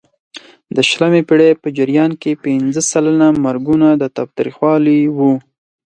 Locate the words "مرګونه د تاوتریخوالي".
3.45-4.99